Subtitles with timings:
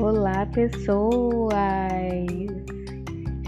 [0.00, 1.52] Olá, pessoas!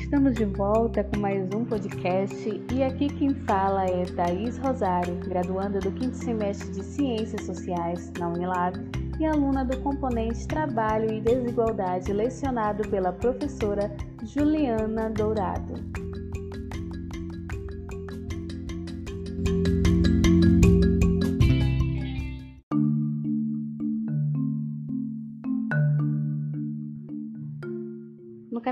[0.01, 5.79] Estamos de volta com mais um podcast e aqui quem fala é Thaís Rosário, graduanda
[5.79, 8.77] do quinto semestre de Ciências Sociais na Unilab
[9.21, 13.89] e aluna do componente Trabalho e Desigualdade lecionado pela professora
[14.25, 15.90] Juliana Dourado.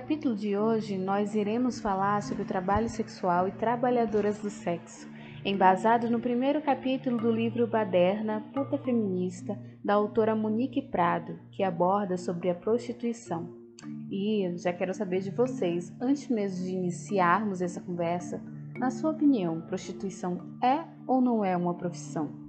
[0.09, 5.07] Capítulo de hoje, nós iremos falar sobre o trabalho sexual e trabalhadoras do sexo,
[5.45, 12.17] embasado no primeiro capítulo do livro Baderna, Puta Feminista, da autora Monique Prado, que aborda
[12.17, 13.55] sobre a prostituição.
[14.11, 18.43] E já quero saber de vocês, antes mesmo de iniciarmos essa conversa,
[18.79, 22.48] na sua opinião, prostituição é ou não é uma profissão?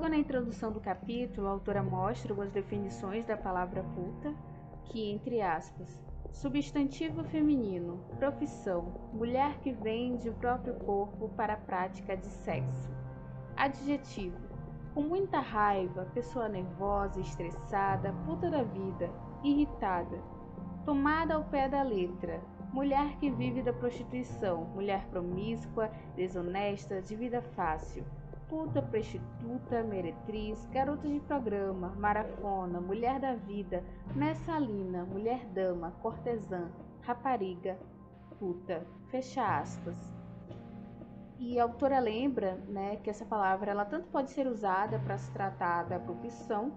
[0.00, 4.34] Logo na introdução do capítulo, a autora mostra algumas definições da palavra puta,
[4.86, 12.16] que, entre aspas, substantivo feminino, profissão, mulher que vende o próprio corpo para a prática
[12.16, 12.90] de sexo.
[13.54, 14.38] Adjetivo,
[14.94, 19.10] com muita raiva, pessoa nervosa, estressada, puta da vida,
[19.44, 20.18] irritada.
[20.86, 22.40] Tomada ao pé da letra,
[22.72, 28.02] mulher que vive da prostituição, mulher promíscua, desonesta, de vida fácil
[28.50, 33.84] puta, prostituta, meretriz, garota de programa, marafona, mulher da vida,
[34.14, 36.68] messalina, mulher dama, cortesã,
[37.02, 37.78] rapariga,
[38.40, 38.84] puta.
[39.08, 39.96] Fecha aspas.
[41.38, 45.30] E a autora lembra né, que essa palavra ela tanto pode ser usada para se
[45.32, 46.72] tratar da profissão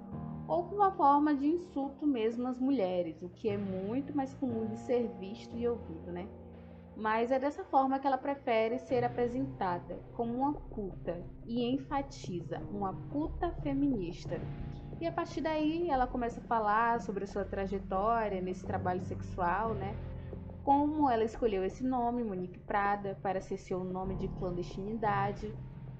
[0.48, 4.66] ou como uma forma de insulto mesmo às mulheres, o que é muito mais comum
[4.68, 6.28] de ser visto e ouvido, né?
[6.96, 12.94] Mas é dessa forma que ela prefere ser apresentada como uma puta e enfatiza uma
[13.12, 14.40] puta feminista.
[15.02, 19.74] E a partir daí ela começa a falar sobre a sua trajetória nesse trabalho sexual,
[19.74, 19.96] né?
[20.64, 25.54] Como ela escolheu esse nome, Monique Prada, para ser seu nome de clandestinidade,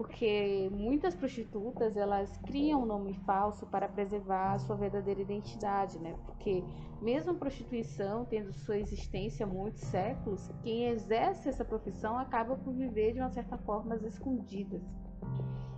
[0.04, 6.14] porque muitas prostitutas elas criam um nome falso para preservar a sua verdadeira identidade, né?
[6.26, 6.62] Porque
[7.02, 12.74] mesmo a prostituição tendo sua existência há muitos séculos, quem exerce essa profissão acaba por
[12.74, 14.82] viver de uma certa forma às escondidas.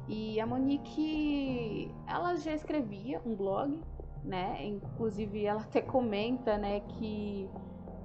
[0.07, 3.79] E a Monique, ela já escrevia um blog,
[4.23, 4.65] né?
[4.65, 7.47] Inclusive ela até comenta, né, que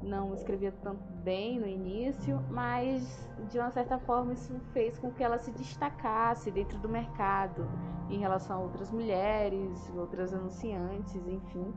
[0.02, 5.22] não escrevia tanto bem no início, mas de uma certa forma isso fez com que
[5.22, 7.68] ela se destacasse dentro do mercado
[8.08, 11.72] em relação a outras mulheres, outras anunciantes, enfim.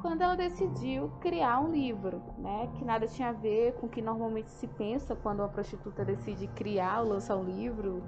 [0.00, 4.02] Quando ela decidiu criar um livro, né, que nada tinha a ver com o que
[4.02, 8.02] normalmente se pensa quando uma prostituta decide criar ou lançar um livro,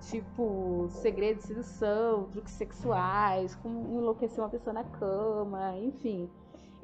[0.00, 6.30] tipo segredo de sedução, truques sexuais, como enlouquecer uma pessoa na cama, enfim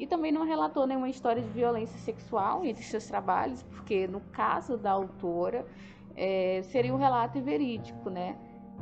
[0.01, 4.79] e também não relatou nenhuma história de violência sexual entre seus trabalhos, porque no caso
[4.79, 5.67] da autora
[6.17, 8.35] é, seria um relato verídico, né?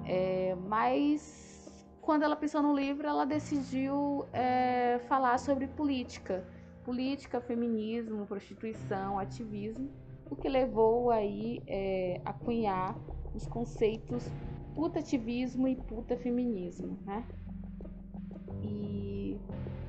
[0.06, 6.47] É, mas quando ela pensou no livro, ela decidiu é, falar sobre política,
[6.84, 9.91] política, feminismo, prostituição, ativismo,
[10.31, 12.97] o que levou aí é, a cunhar
[13.35, 14.25] os conceitos
[14.77, 17.25] putativismo e putafeminismo, né?
[18.62, 19.07] E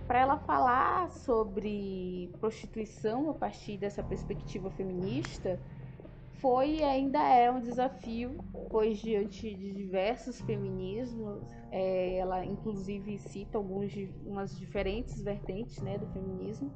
[0.10, 5.62] para ela falar sobre prostituição a partir dessa perspectiva feminista
[6.42, 13.60] foi e ainda é um desafio, pois diante de diversos feminismos, é, ela inclusive cita
[13.60, 13.94] algumas
[14.26, 16.72] umas diferentes vertentes né, do feminismo,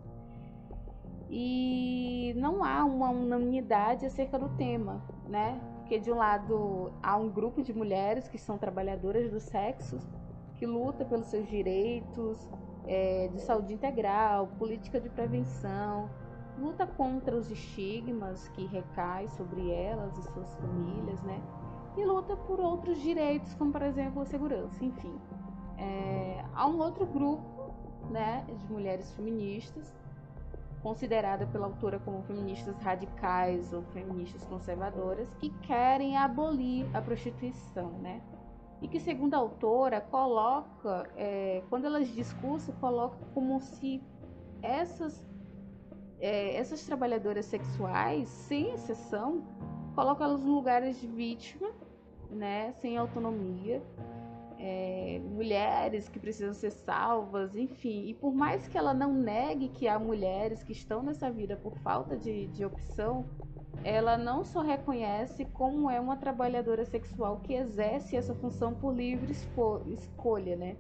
[1.28, 5.60] e não há uma unanimidade acerca do tema, né?
[5.78, 9.98] Porque de um lado há um grupo de mulheres que são trabalhadoras do sexo,
[10.54, 12.48] que luta pelos seus direitos,
[12.88, 16.10] é, de saúde integral, política de prevenção,
[16.58, 21.42] luta contra os estigmas que recaem sobre elas e suas famílias, né?
[21.98, 25.16] E luta por outros direitos, como por exemplo a segurança, enfim.
[25.78, 27.74] É, há um outro grupo,
[28.10, 29.94] né, de mulheres feministas,
[30.82, 38.22] considerada pela autora como feministas radicais ou feministas conservadoras, que querem abolir a prostituição, né?
[38.84, 44.04] E que, segundo a autora, coloca, é, quando elas discursam, coloca como se
[44.62, 45.26] essas,
[46.20, 49.42] é, essas trabalhadoras sexuais, sem exceção,
[49.96, 51.72] colocam elas em lugares de vítima,
[52.30, 53.82] né, sem autonomia,
[54.66, 58.08] é, mulheres que precisam ser salvas, enfim.
[58.08, 61.78] E por mais que ela não negue que há mulheres que estão nessa vida por
[61.80, 63.26] falta de, de opção,
[63.84, 69.34] ela não só reconhece como é uma trabalhadora sexual que exerce essa função por livre
[69.34, 70.78] escolha, né?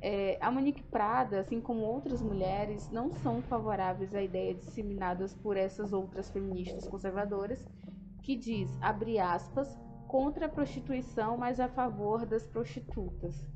[0.00, 5.56] É, a Monique Prada, assim como outras mulheres, não são favoráveis à ideia disseminadas por
[5.56, 7.64] essas outras feministas conservadoras,
[8.20, 9.78] que diz, abre aspas,
[10.12, 13.48] contra a prostituição, mas a favor das prostitutas.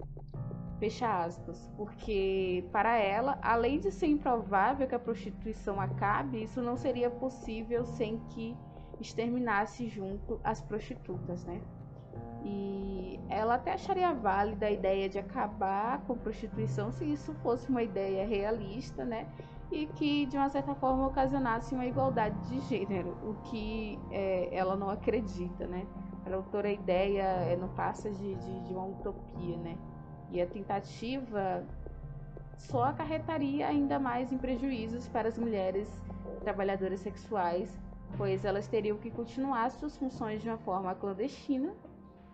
[0.81, 1.71] Fecha aspas.
[1.77, 7.85] Porque, para ela, além de ser improvável que a prostituição acabe, isso não seria possível
[7.85, 8.57] sem que
[8.99, 11.61] exterminasse junto as prostitutas, né?
[12.43, 17.69] E ela até acharia válida a ideia de acabar com a prostituição se isso fosse
[17.69, 19.29] uma ideia realista, né?
[19.71, 24.75] E que, de uma certa forma, ocasionasse uma igualdade de gênero, o que é, ela
[24.75, 25.87] não acredita, né?
[26.27, 29.79] Para a autora, a ideia é, não passa de, de, de uma utopia, né?
[30.33, 31.65] E a tentativa
[32.59, 35.89] só acarretaria ainda mais em prejuízos para as mulheres
[36.41, 37.71] trabalhadoras sexuais,
[38.17, 41.73] pois elas teriam que continuar suas funções de uma forma clandestina,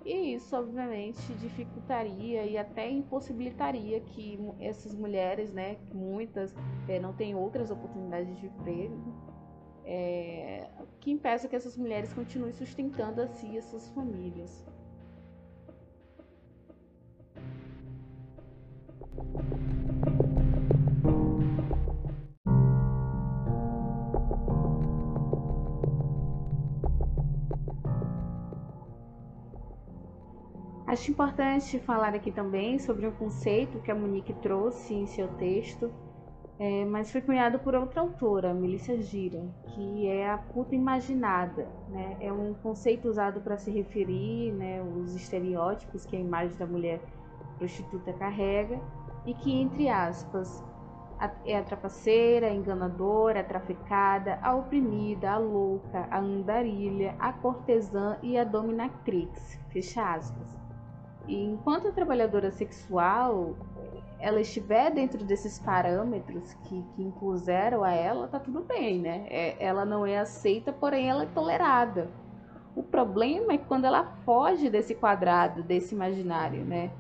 [0.07, 6.55] e isso obviamente dificultaria e até impossibilitaria que essas mulheres, né, muitas
[6.89, 8.97] é, não têm outras oportunidades de emprego,
[9.85, 10.69] é,
[11.01, 14.65] que impeça que essas mulheres continuem sustentando assim as suas famílias.
[30.93, 35.91] Acho importante falar aqui também sobre um conceito que a Monique trouxe em seu texto,
[36.59, 41.67] é, mas foi cunhado por outra autora, Melissa Gira, que é a puta imaginada.
[41.89, 42.17] Né?
[42.21, 47.01] É um conceito usado para se referir né, os estereótipos que a imagem da mulher
[47.59, 48.81] prostituta carrega
[49.27, 50.63] e que, entre aspas,
[51.45, 58.19] é a trapaceira, a enganadora, a traficada, a oprimida, a louca, a andarilha, a cortesã
[58.23, 59.59] e a dominatrix.
[59.71, 60.57] Fecha aspas.
[61.29, 63.55] E enquanto a trabalhadora sexual
[64.23, 69.27] ela estiver dentro desses parâmetros que, que impuseram a ela, tá tudo bem, né?
[69.29, 72.09] É, ela não é aceita, porém ela é tolerada.
[72.77, 76.93] O problema é quando ela foge desse quadrado, desse imaginário, né?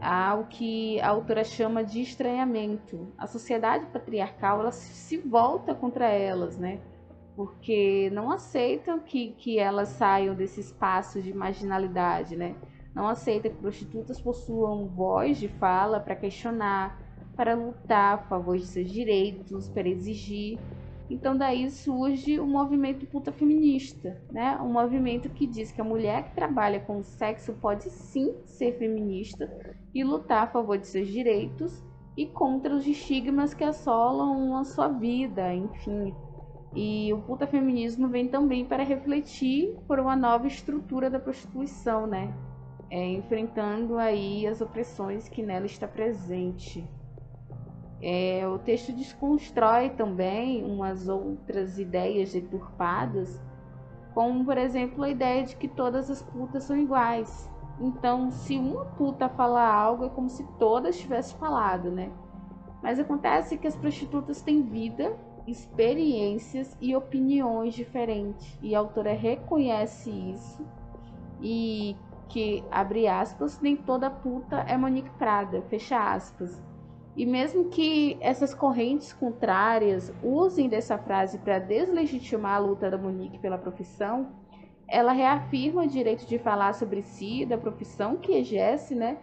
[0.00, 3.12] Há o que a autora chama de estranhamento.
[3.18, 6.80] A sociedade patriarcal ela se volta contra elas, né?
[7.36, 12.54] Porque não aceitam que, que elas saiam desse espaço de marginalidade, né?
[12.94, 17.00] Não aceita que prostitutas possuam voz de fala para questionar,
[17.36, 20.58] para lutar a favor de seus direitos, para exigir.
[21.08, 24.56] Então daí surge o movimento puta feminista, né?
[24.60, 28.78] Um movimento que diz que a mulher que trabalha com o sexo pode sim ser
[28.78, 29.50] feminista
[29.92, 31.84] e lutar a favor de seus direitos
[32.16, 36.14] e contra os estigmas que assolam a sua vida, enfim.
[36.74, 42.32] E o puta feminismo vem também para refletir por uma nova estrutura da prostituição, né?
[42.90, 46.86] É, enfrentando aí as opressões que nela está presente.
[48.02, 53.40] É, o texto desconstrói também umas outras ideias deturpadas,
[54.14, 57.48] como por exemplo a ideia de que todas as putas são iguais.
[57.78, 62.10] Então, se uma puta falar algo, é como se todas tivessem falado, né?
[62.82, 65.16] Mas acontece que as prostitutas têm vida,
[65.46, 70.66] experiências e opiniões diferentes, e a autora reconhece isso
[71.42, 71.96] e
[72.30, 76.62] que, abre aspas, nem toda puta é Monique Prada, fecha aspas.
[77.16, 83.38] E mesmo que essas correntes contrárias usem dessa frase para deslegitimar a luta da Monique
[83.38, 84.28] pela profissão,
[84.88, 89.18] ela reafirma o direito de falar sobre si, da profissão que exerce, né?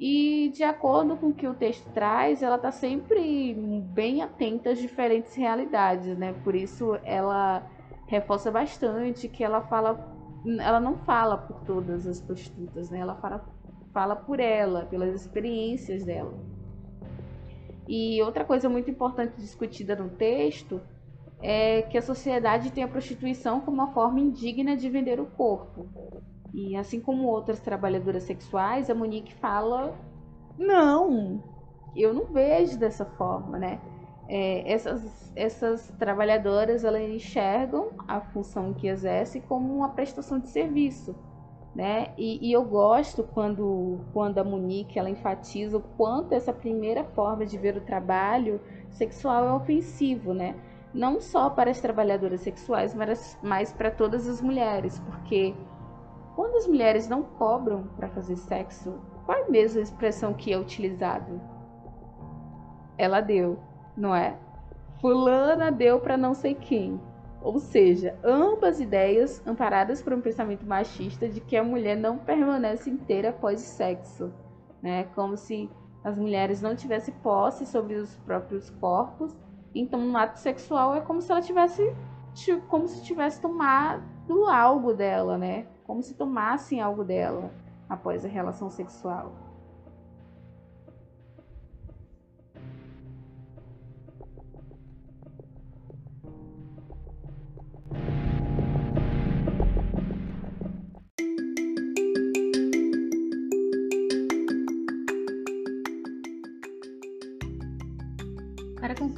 [0.00, 3.54] E de acordo com o que o texto traz, ela está sempre
[3.92, 6.34] bem atenta às diferentes realidades, né?
[6.44, 7.62] Por isso ela
[8.06, 10.17] reforça bastante que ela fala
[10.58, 12.98] ela não fala por todas as prostitutas, né?
[13.00, 13.44] Ela fala,
[13.92, 16.34] fala por ela, pelas experiências dela.
[17.86, 20.80] E outra coisa muito importante discutida no texto
[21.40, 25.86] é que a sociedade tem a prostituição como uma forma indigna de vender o corpo.
[26.52, 29.96] E assim como outras trabalhadoras sexuais, a Monique fala:
[30.58, 31.42] não,
[31.96, 33.80] eu não vejo dessa forma, né?
[34.28, 41.14] É, essas, essas trabalhadoras elas enxergam a função que exerce como uma prestação de serviço.
[41.74, 42.08] Né?
[42.16, 47.46] E, e, eu gosto quando, quando a Monique ela enfatiza o quanto essa primeira forma
[47.46, 50.56] de ver o trabalho sexual é ofensivo, né?
[50.92, 55.54] não só para as trabalhadoras sexuais, mas, mas para todas as mulheres, porque
[56.34, 60.58] quando as mulheres não cobram para fazer sexo qual é mesmo a expressão que é
[60.58, 61.38] utilizada?
[62.96, 63.58] Ela deu,
[63.98, 64.38] não é?
[65.00, 67.00] Fulana deu para não sei quem.
[67.42, 72.90] Ou seja, ambas ideias amparadas por um pensamento machista de que a mulher não permanece
[72.90, 74.32] inteira após o sexo,
[74.82, 75.04] né?
[75.14, 75.70] Como se
[76.02, 79.36] as mulheres não tivessem posse sobre os próprios corpos.
[79.74, 81.94] Então, no ato sexual é como se ela tivesse
[82.68, 84.02] como se tivesse tomado
[84.48, 85.66] algo dela, né?
[85.84, 87.50] Como se tomassem algo dela
[87.88, 89.32] após a relação sexual.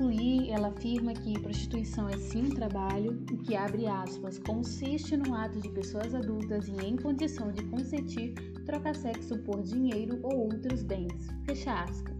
[0.00, 5.60] Concluir, ela afirma que prostituição é sim trabalho e que, abre aspas, consiste no ato
[5.60, 8.32] de pessoas adultas e em condição de consentir
[8.64, 12.14] trocar sexo por dinheiro ou outros bens, fecha aspas.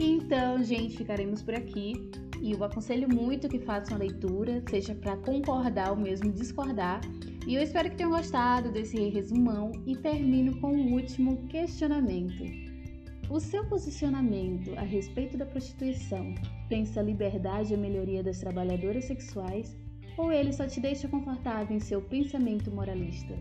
[0.00, 2.10] Então, gente, ficaremos por aqui
[2.40, 7.00] e eu aconselho muito que façam a leitura, seja para concordar ou mesmo discordar.
[7.46, 12.65] E eu espero que tenham gostado desse resumão e termino com o um último questionamento.
[13.28, 16.32] O seu posicionamento a respeito da prostituição
[16.68, 19.76] pensa a liberdade e a melhoria das trabalhadoras sexuais
[20.16, 23.34] ou ele só te deixa confortável em seu pensamento moralista?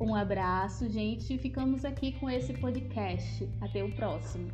[0.00, 1.36] Um abraço, gente.
[1.38, 3.48] Ficamos aqui com esse podcast.
[3.60, 4.48] Até o próximo.